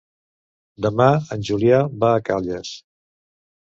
[0.85, 1.07] Demà
[1.37, 2.77] en Julià va a Calles.